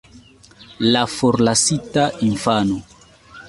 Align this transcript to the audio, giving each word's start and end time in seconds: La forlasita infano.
La 0.93 1.03
forlasita 1.17 2.09
infano. 2.29 2.83